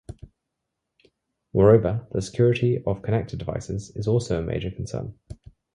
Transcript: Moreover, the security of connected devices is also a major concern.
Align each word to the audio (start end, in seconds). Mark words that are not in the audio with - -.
Moreover, 1.53 2.07
the 2.11 2.23
security 2.23 2.81
of 2.87 3.03
connected 3.03 3.37
devices 3.37 3.95
is 3.95 4.07
also 4.07 4.39
a 4.39 4.43
major 4.43 4.71
concern. 4.71 5.13